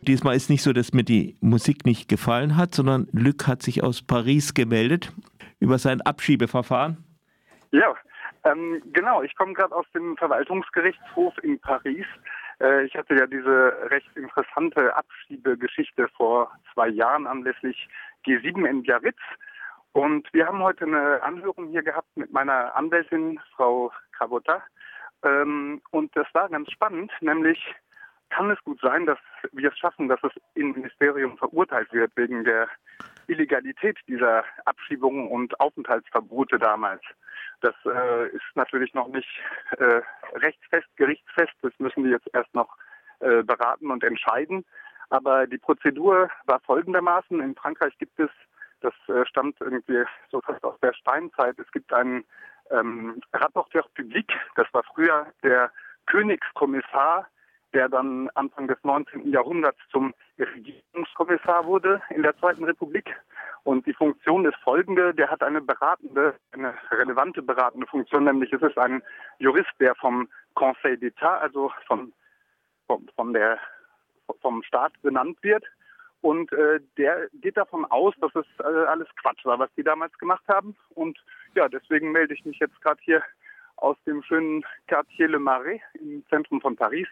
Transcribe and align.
Diesmal 0.00 0.34
ist 0.34 0.48
nicht 0.48 0.62
so, 0.62 0.72
dass 0.72 0.94
mir 0.94 1.04
die 1.04 1.36
Musik 1.42 1.84
nicht 1.84 2.08
gefallen 2.08 2.56
hat, 2.56 2.74
sondern 2.74 3.06
Lück 3.12 3.46
hat 3.46 3.60
sich 3.60 3.82
aus 3.82 4.00
Paris 4.00 4.54
gemeldet 4.54 5.12
über 5.58 5.76
sein 5.76 6.00
Abschiebeverfahren. 6.00 7.04
Ja, 7.70 7.94
ähm, 8.44 8.80
genau. 8.94 9.22
Ich 9.22 9.36
komme 9.36 9.52
gerade 9.52 9.76
aus 9.76 9.84
dem 9.94 10.16
Verwaltungsgerichtshof 10.16 11.34
in 11.42 11.60
Paris. 11.60 12.06
Äh, 12.62 12.84
ich 12.86 12.94
hatte 12.94 13.14
ja 13.14 13.26
diese 13.26 13.76
recht 13.90 14.08
interessante 14.16 14.96
Abschiebegeschichte 14.96 16.08
vor 16.16 16.50
zwei 16.72 16.88
Jahren 16.88 17.26
anlässlich 17.26 17.88
G7 18.26 18.66
in 18.66 18.84
Biarritz. 18.84 19.20
Und 19.92 20.32
wir 20.32 20.46
haben 20.46 20.62
heute 20.62 20.86
eine 20.86 21.22
Anhörung 21.22 21.68
hier 21.68 21.82
gehabt 21.82 22.08
mit 22.16 22.32
meiner 22.32 22.74
Anwältin, 22.74 23.38
Frau 23.54 23.92
Krabota. 24.12 24.62
Ähm, 25.24 25.82
und 25.90 26.14
das 26.16 26.26
war 26.32 26.48
ganz 26.48 26.70
spannend, 26.70 27.12
nämlich 27.20 27.58
kann 28.30 28.50
es 28.50 28.62
gut 28.62 28.80
sein, 28.80 29.06
dass 29.06 29.18
wir 29.52 29.70
es 29.70 29.78
schaffen, 29.78 30.08
dass 30.08 30.20
das 30.20 30.32
Innenministerium 30.54 31.36
verurteilt 31.36 31.92
wird 31.92 32.12
wegen 32.16 32.44
der 32.44 32.68
Illegalität 33.26 33.98
dieser 34.06 34.44
Abschiebungen 34.64 35.28
und 35.28 35.58
Aufenthaltsverbote 35.60 36.58
damals. 36.58 37.02
Das 37.60 37.74
äh, 37.84 38.28
ist 38.28 38.44
natürlich 38.54 38.94
noch 38.94 39.08
nicht 39.08 39.28
äh, 39.78 40.00
rechtsfest, 40.34 40.88
gerichtsfest. 40.96 41.52
Das 41.62 41.72
müssen 41.78 42.04
wir 42.04 42.12
jetzt 42.12 42.28
erst 42.32 42.54
noch 42.54 42.76
äh, 43.20 43.42
beraten 43.42 43.90
und 43.90 44.02
entscheiden. 44.02 44.64
Aber 45.10 45.46
die 45.46 45.58
Prozedur 45.58 46.30
war 46.46 46.60
folgendermaßen. 46.60 47.40
In 47.40 47.54
Frankreich 47.54 47.96
gibt 47.98 48.18
es, 48.18 48.30
das 48.80 48.94
äh, 49.08 49.24
stammt 49.26 49.60
irgendwie 49.60 50.04
so 50.30 50.40
fast 50.40 50.62
aus 50.64 50.78
der 50.80 50.92
Steinzeit, 50.94 51.58
es 51.58 51.70
gibt 51.72 51.92
einen 51.92 52.24
ähm, 52.70 53.20
Rapporteur 53.32 53.84
public, 53.94 54.32
das 54.56 54.66
war 54.72 54.82
früher 54.94 55.26
der 55.42 55.70
Königskommissar 56.06 57.26
der 57.72 57.88
dann 57.88 58.28
Anfang 58.34 58.66
des 58.68 58.78
19. 58.82 59.30
Jahrhunderts 59.30 59.78
zum 59.90 60.14
Regierungskommissar 60.38 61.66
wurde 61.66 62.02
in 62.10 62.22
der 62.22 62.36
Zweiten 62.38 62.64
Republik. 62.64 63.14
Und 63.62 63.86
die 63.86 63.92
Funktion 63.92 64.44
ist 64.46 64.56
folgende, 64.56 65.14
der 65.14 65.30
hat 65.30 65.42
eine 65.42 65.60
beratende, 65.60 66.34
eine 66.52 66.74
relevante 66.90 67.42
beratende 67.42 67.86
Funktion, 67.86 68.24
nämlich 68.24 68.52
es 68.52 68.62
ist 68.62 68.78
ein 68.78 69.02
Jurist, 69.38 69.70
der 69.78 69.94
vom 69.96 70.28
Conseil 70.54 70.94
d'État, 70.94 71.38
also 71.40 71.70
vom, 71.86 72.12
vom, 72.86 73.06
von 73.14 73.32
der, 73.32 73.58
vom 74.40 74.62
Staat 74.62 74.92
benannt 75.02 75.38
wird. 75.42 75.64
Und 76.22 76.52
äh, 76.52 76.80
der 76.98 77.28
geht 77.40 77.56
davon 77.56 77.84
aus, 77.86 78.14
dass 78.20 78.34
es 78.34 78.46
äh, 78.58 78.62
alles 78.62 79.08
Quatsch 79.20 79.44
war, 79.44 79.58
was 79.58 79.70
die 79.76 79.82
damals 79.82 80.16
gemacht 80.18 80.44
haben. 80.48 80.76
Und 80.90 81.18
ja, 81.54 81.68
deswegen 81.68 82.12
melde 82.12 82.34
ich 82.34 82.44
mich 82.44 82.58
jetzt 82.58 82.80
gerade 82.82 83.00
hier 83.02 83.22
aus 83.76 83.96
dem 84.06 84.22
schönen 84.22 84.64
Quartier 84.86 85.28
Le 85.28 85.38
Marais 85.38 85.80
im 85.94 86.22
Zentrum 86.28 86.60
von 86.60 86.76
Paris 86.76 87.08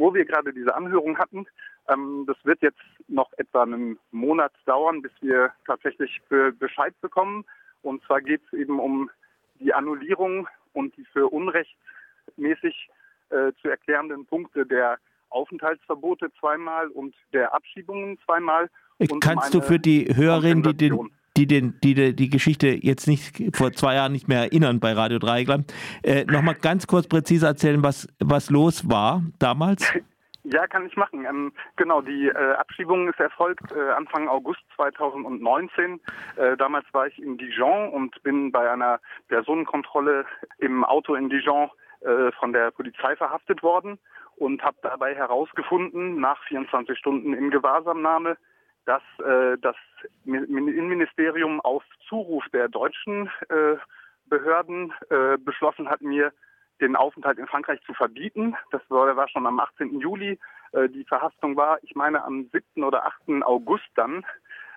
wo 0.00 0.14
wir 0.14 0.24
gerade 0.24 0.52
diese 0.52 0.74
Anhörung 0.74 1.18
hatten. 1.18 1.46
Ähm, 1.88 2.24
das 2.26 2.36
wird 2.44 2.62
jetzt 2.62 2.80
noch 3.08 3.30
etwa 3.36 3.62
einen 3.62 3.98
Monat 4.10 4.52
dauern, 4.64 5.02
bis 5.02 5.12
wir 5.20 5.52
tatsächlich 5.66 6.20
Bescheid 6.58 6.94
bekommen. 7.00 7.44
Und 7.82 8.02
zwar 8.04 8.20
geht 8.20 8.40
es 8.46 8.58
eben 8.58 8.80
um 8.80 9.10
die 9.58 9.74
Annullierung 9.74 10.48
und 10.72 10.96
die 10.96 11.04
für 11.04 11.28
unrechtmäßig 11.28 12.88
äh, 13.30 13.52
zu 13.60 13.68
erklärenden 13.68 14.26
Punkte 14.26 14.64
der 14.64 14.98
Aufenthaltsverbote 15.30 16.30
zweimal 16.38 16.88
und 16.88 17.14
der 17.32 17.54
Abschiebungen 17.54 18.18
zweimal. 18.24 18.68
Kannst 19.20 19.54
um 19.54 19.60
du 19.60 19.66
für 19.66 19.78
die 19.78 20.14
Hörerin, 20.14 20.62
die 20.62 20.76
den, 20.76 21.10
die, 21.36 21.46
den, 21.46 21.78
die 21.82 22.14
die 22.14 22.28
Geschichte 22.28 22.68
jetzt 22.68 23.06
nicht 23.06 23.56
vor 23.56 23.72
zwei 23.72 23.94
Jahren 23.94 24.12
nicht 24.12 24.28
mehr 24.28 24.40
erinnern 24.40 24.80
bei 24.80 24.92
Radio 24.92 25.18
Dreieckland, 25.18 25.72
äh, 26.02 26.24
nochmal 26.24 26.56
ganz 26.56 26.86
kurz 26.86 27.06
präzise 27.06 27.46
erzählen, 27.46 27.82
was, 27.82 28.08
was 28.18 28.50
los 28.50 28.88
war 28.88 29.22
damals? 29.38 29.92
Ja, 30.44 30.66
kann 30.66 30.86
ich 30.86 30.96
machen. 30.96 31.26
Ähm, 31.26 31.52
genau, 31.76 32.00
die 32.00 32.28
äh, 32.28 32.52
Abschiebung 32.54 33.08
ist 33.08 33.20
erfolgt 33.20 33.72
äh, 33.72 33.90
Anfang 33.90 34.26
August 34.26 34.60
2019. 34.76 36.00
Äh, 36.36 36.56
damals 36.56 36.86
war 36.92 37.06
ich 37.06 37.22
in 37.22 37.36
Dijon 37.36 37.90
und 37.90 38.22
bin 38.22 38.50
bei 38.50 38.70
einer 38.70 39.00
Personenkontrolle 39.28 40.24
im 40.58 40.82
Auto 40.82 41.14
in 41.14 41.28
Dijon 41.28 41.68
äh, 42.00 42.32
von 42.32 42.52
der 42.52 42.70
Polizei 42.70 43.16
verhaftet 43.16 43.62
worden 43.62 43.98
und 44.36 44.62
habe 44.62 44.76
dabei 44.82 45.14
herausgefunden, 45.14 46.20
nach 46.20 46.42
24 46.44 46.98
Stunden 46.98 47.34
in 47.34 47.50
Gewahrsamnahme, 47.50 48.36
dass 48.86 49.02
äh, 49.18 49.58
das 49.60 49.76
Innenministerium 50.24 51.60
auf 51.60 51.84
Zuruf 52.08 52.44
der 52.52 52.68
deutschen 52.68 53.30
äh, 53.48 53.76
Behörden 54.26 54.92
äh, 55.10 55.36
beschlossen 55.38 55.90
hat, 55.90 56.00
mir 56.00 56.32
den 56.80 56.96
Aufenthalt 56.96 57.38
in 57.38 57.46
Frankreich 57.46 57.80
zu 57.82 57.92
verbieten. 57.92 58.56
Das 58.70 58.80
war, 58.88 59.14
war 59.16 59.28
schon 59.28 59.46
am 59.46 59.60
18. 59.60 60.00
Juli. 60.00 60.38
Äh, 60.72 60.88
die 60.88 61.04
Verhaftung 61.04 61.56
war, 61.56 61.78
ich 61.82 61.94
meine, 61.94 62.24
am 62.24 62.48
7. 62.50 62.84
oder 62.84 63.06
8. 63.06 63.42
August 63.42 63.88
dann. 63.94 64.24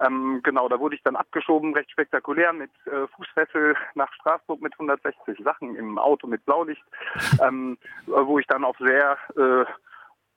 Ähm, 0.00 0.40
genau, 0.42 0.68
da 0.68 0.80
wurde 0.80 0.96
ich 0.96 1.02
dann 1.02 1.16
abgeschoben, 1.16 1.74
recht 1.74 1.90
spektakulär, 1.90 2.52
mit 2.52 2.70
äh, 2.86 3.06
Fußfessel 3.08 3.76
nach 3.94 4.12
Straßburg 4.14 4.60
mit 4.60 4.72
160 4.74 5.38
Sachen 5.44 5.76
im 5.76 5.98
Auto 5.98 6.26
mit 6.26 6.44
Blaulicht, 6.44 6.84
ähm, 7.42 7.78
wo 8.06 8.38
ich 8.38 8.46
dann 8.46 8.64
auf 8.64 8.76
sehr 8.78 9.16
äh, 9.36 9.64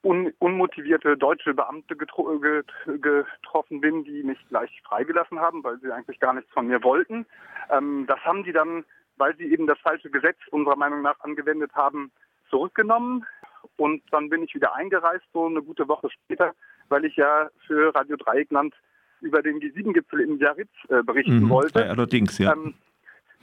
un 0.03 0.31
unmotivierte 0.39 1.17
deutsche 1.17 1.53
Beamte 1.53 1.95
getro 1.95 2.39
getroffen 2.85 3.81
bin, 3.81 4.03
die 4.03 4.23
mich 4.23 4.37
gleich 4.49 4.69
freigelassen 4.83 5.39
haben, 5.39 5.63
weil 5.63 5.79
sie 5.79 5.91
eigentlich 5.91 6.19
gar 6.19 6.33
nichts 6.33 6.51
von 6.51 6.67
mir 6.67 6.83
wollten. 6.83 7.25
Ähm, 7.69 8.05
das 8.07 8.19
haben 8.19 8.43
die 8.43 8.53
dann, 8.53 8.85
weil 9.17 9.35
sie 9.37 9.51
eben 9.51 9.67
das 9.67 9.79
falsche 9.79 10.09
Gesetz 10.09 10.37
unserer 10.51 10.75
Meinung 10.75 11.01
nach 11.01 11.19
angewendet 11.21 11.71
haben, 11.73 12.11
zurückgenommen. 12.49 13.25
Und 13.75 14.01
dann 14.11 14.29
bin 14.29 14.43
ich 14.43 14.53
wieder 14.55 14.75
eingereist, 14.75 15.25
so 15.33 15.47
eine 15.47 15.61
gute 15.61 15.87
Woche 15.87 16.09
später, 16.09 16.53
weil 16.89 17.05
ich 17.05 17.15
ja 17.15 17.49
für 17.65 17.93
Radio 17.93 18.17
Dreieckland 18.17 18.73
über 19.21 19.41
den 19.41 19.59
G7-Gipfel 19.59 20.21
in 20.21 20.37
Biarritz 20.37 20.69
äh, 20.89 21.03
berichten 21.03 21.43
mhm, 21.43 21.49
wollte. 21.49 21.89
Allerdings, 21.89 22.37
ja. 22.37 22.53
Ähm, 22.53 22.73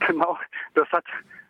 genau, 0.07 0.37
das 0.73 0.89
hat 0.91 1.05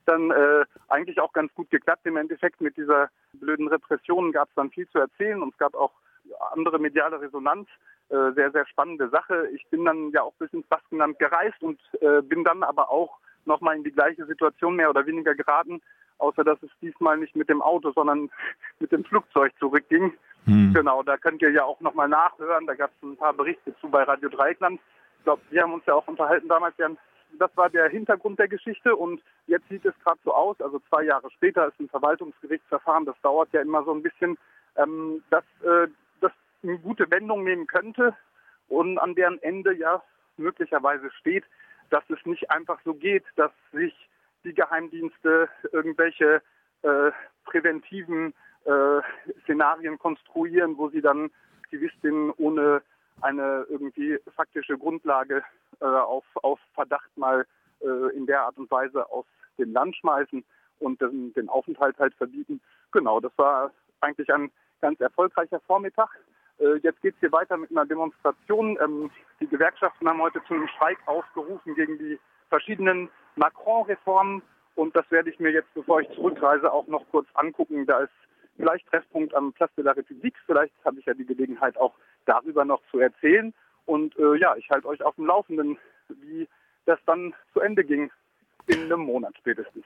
dann 0.06 0.32
äh, 0.32 0.66
eigentlich 0.88 1.20
auch 1.20 1.34
ganz 1.34 1.54
gut 1.54 1.70
geklappt. 1.70 2.06
Im 2.06 2.18
Endeffekt 2.18 2.62
mit 2.62 2.78
dieser 2.78 3.10
blöden 3.34 3.68
Repression 3.68 4.32
gab 4.32 4.50
es 4.50 4.56
dann 4.56 4.70
viel 4.70 4.88
zu 4.90 5.00
erzählen 5.00 5.42
und 5.42 5.54
es 5.54 5.58
gab 5.58 5.74
auch 5.76 5.92
andere 6.52 6.80
mediale 6.80 7.20
Resonanz. 7.22 7.68
Äh, 8.10 8.34
sehr, 8.36 8.52
sehr 8.52 8.68
spannende 8.68 9.10
Sache. 9.10 9.48
Ich 9.54 9.66
bin 9.72 9.84
dann 9.86 10.12
ja 10.12 10.22
auch 10.22 10.34
bis 10.36 10.54
ins 10.54 10.68
Baskenland 10.68 11.18
gereist 11.18 11.62
und 11.62 11.80
äh, 12.02 12.22
bin 12.22 12.44
dann 12.44 12.62
aber 12.62 12.92
auch 12.92 13.18
nochmal 13.46 13.76
in 13.76 13.84
die 13.84 13.92
gleiche 13.92 14.26
Situation 14.26 14.76
mehr 14.76 14.90
oder 14.90 15.06
weniger 15.06 15.34
geraten, 15.34 15.82
außer 16.20 16.44
dass 16.44 16.62
es 16.62 16.70
diesmal 16.82 17.18
nicht 17.18 17.36
mit 17.36 17.50
dem 17.50 17.62
Auto, 17.62 17.92
sondern 17.92 18.30
mit 18.80 18.92
dem 18.92 19.04
Flugzeug 19.06 19.54
zurückging. 19.60 20.14
Hm. 20.46 20.74
Genau, 20.74 21.04
da 21.04 21.18
könnt 21.18 21.42
ihr 21.42 21.52
ja 21.52 21.64
auch 21.64 21.80
nochmal 21.82 22.08
nachhören. 22.08 22.66
Da 22.68 22.76
gab 22.76 22.92
es 22.92 23.04
ein 23.04 23.18
paar 23.18 23.34
Berichte 23.34 23.76
zu 23.80 23.90
bei 23.90 24.04
Radio 24.04 24.30
Dreieckland. 24.30 24.80
Ich 25.20 25.24
glaube, 25.24 25.42
wir 25.50 25.64
haben 25.64 25.74
uns 25.74 25.86
ja 25.86 25.96
auch 25.96 26.08
unterhalten 26.08 26.48
damals, 26.48 26.76
Jan, 26.78 26.98
das 27.40 27.56
war 27.56 27.70
der 27.70 27.90
Hintergrund 27.90 28.40
der 28.40 28.48
Geschichte 28.48 28.96
und 28.96 29.22
jetzt 29.48 29.68
sieht 29.70 29.86
es 29.86 29.94
gerade 30.04 30.20
so 30.24 30.34
aus, 30.34 30.60
also 30.62 30.80
zwei 30.90 31.04
Jahre 31.04 31.30
später 31.32 31.68
ist 31.68 31.80
ein 31.80 31.90
Verwaltungsgerichtsverfahren, 31.90 33.06
das 33.06 33.16
dauert 33.22 33.52
ja 33.54 33.62
immer 33.62 33.84
so 33.84 33.94
ein 33.94 34.04
bisschen, 34.04 34.38
ähm, 34.78 35.24
dass 35.30 35.44
äh, 35.64 35.88
das 36.22 36.32
eine 36.64 36.78
gute 36.80 37.10
Wendung 37.10 37.44
nehmen 37.44 37.68
könnte 37.68 38.16
und 38.68 38.98
an 39.00 39.16
deren 39.16 39.42
Ende 39.42 39.74
ja 39.74 40.02
möglicherweise 40.38 41.12
steht, 41.20 41.44
dass 41.90 42.04
es 42.10 42.24
nicht 42.26 42.50
einfach 42.52 42.80
so 42.84 42.94
geht, 42.94 43.24
dass 43.36 43.52
sich 43.72 43.94
die 44.44 44.54
Geheimdienste 44.54 45.50
irgendwelche 45.72 46.42
äh, 46.84 47.12
präventiven 47.46 48.34
Szenarien 49.44 50.00
konstruieren, 50.00 50.78
wo 50.78 50.90
sie 50.90 51.02
dann 51.02 51.30
Aktivistinnen 51.64 52.32
ohne 52.38 52.82
eine 53.22 53.66
irgendwie 53.70 54.20
faktische 54.36 54.78
Grundlage 54.78 55.44
äh, 55.82 55.86
auf, 55.86 56.26
auf 56.36 56.60
Verdacht 56.74 57.16
mal 57.18 57.46
äh, 57.82 58.16
in 58.16 58.26
der 58.26 58.42
Art 58.42 58.58
und 58.58 58.70
Weise 58.72 59.10
aus 59.10 59.26
dem 59.58 59.72
Land 59.74 59.96
schmeißen 59.96 60.44
und 60.80 61.02
den, 61.02 61.34
den 61.34 61.50
Aufenthalt 61.50 61.98
halt 62.00 62.14
verbieten. 62.16 62.62
Genau, 62.92 63.20
das 63.20 63.32
war 63.38 63.72
eigentlich 64.02 64.32
ein 64.34 64.52
ganz 64.82 65.00
erfolgreicher 65.00 65.60
Vormittag. 65.62 66.10
Äh, 66.60 66.78
jetzt 66.84 67.02
geht 67.02 67.16
es 67.16 67.20
hier 67.20 67.32
weiter 67.32 67.58
mit 67.58 67.72
einer 67.72 67.86
Demonstration. 67.86 68.78
Ähm, 68.82 69.12
die 69.40 69.48
Gewerkschaften 69.48 70.08
haben 70.08 70.22
heute 70.22 70.42
zu 70.48 70.54
einem 70.54 70.68
Streik 70.70 70.98
aufgerufen 71.06 71.76
gegen 71.76 71.98
die 71.98 72.20
verschiedenen 72.50 73.10
Macron-Reformen. 73.36 74.42
Und 74.76 74.96
das 74.96 75.10
werde 75.10 75.30
ich 75.30 75.40
mir 75.40 75.52
jetzt, 75.52 75.74
bevor 75.74 76.02
ich 76.02 76.10
zurückreise, 76.16 76.72
auch 76.72 76.88
noch 76.88 77.06
kurz 77.12 77.28
angucken. 77.34 77.86
Da 77.86 78.00
ist 78.00 78.14
vielleicht 78.56 78.88
Treffpunkt 78.88 79.34
am 79.34 79.54
Place 79.54 79.74
de 79.78 79.84
la 79.84 79.92
République. 79.92 80.36
Vielleicht 80.46 80.74
habe 80.84 81.00
ich 81.00 81.06
ja 81.06 81.14
die 81.14 81.26
Gelegenheit, 81.26 81.78
auch 81.78 81.94
darüber 82.26 82.66
noch 82.66 82.82
zu 82.92 83.00
erzählen. 83.00 83.54
Und 83.86 84.18
äh, 84.18 84.36
ja, 84.36 84.56
ich 84.56 84.70
halte 84.70 84.88
euch 84.88 85.02
auf 85.04 85.16
dem 85.16 85.28
Laufenden, 85.28 85.78
wie 86.10 86.48
das 86.86 87.00
dann 87.06 87.34
zu 87.54 87.60
Ende 87.60 87.84
ging 87.84 88.12
in 88.68 88.84
einem 88.84 89.02
Monat 89.02 89.36
spätestens. 89.38 89.86